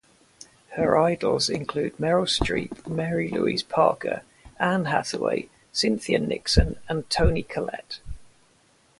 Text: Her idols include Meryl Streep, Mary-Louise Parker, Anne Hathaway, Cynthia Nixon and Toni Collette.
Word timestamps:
Her 0.69 0.97
idols 0.99 1.47
include 1.47 1.97
Meryl 1.97 2.25
Streep, 2.25 2.87
Mary-Louise 2.87 3.61
Parker, 3.61 4.23
Anne 4.59 4.85
Hathaway, 4.85 5.49
Cynthia 5.71 6.17
Nixon 6.17 6.79
and 6.89 7.07
Toni 7.11 7.43
Collette. 7.43 7.99